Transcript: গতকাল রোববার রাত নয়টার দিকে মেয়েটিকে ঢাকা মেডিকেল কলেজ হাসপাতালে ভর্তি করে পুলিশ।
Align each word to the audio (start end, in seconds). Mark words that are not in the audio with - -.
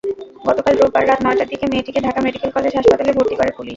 গতকাল 0.47 0.73
রোববার 0.77 1.03
রাত 1.07 1.19
নয়টার 1.25 1.47
দিকে 1.47 1.65
মেয়েটিকে 1.67 1.99
ঢাকা 2.01 2.19
মেডিকেল 2.21 2.49
কলেজ 2.51 2.73
হাসপাতালে 2.75 3.11
ভর্তি 3.13 3.35
করে 3.35 3.51
পুলিশ। 3.51 3.69